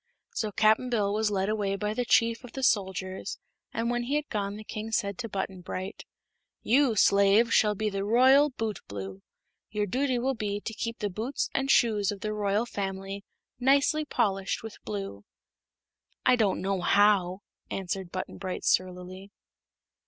[0.33, 3.37] So Cap'n Bill was led away by the chief of the soldiers,
[3.71, 6.05] and when he had gone the king said to Button Bright:
[6.63, 9.21] "You, slave, shall be the Royal Bootblue.
[9.69, 13.23] Your duty will be to keep the boots and shoes of the royal family
[13.59, 15.23] nicely polished with blue."
[16.25, 19.29] "I don't know how," answered Button Bright, surlily.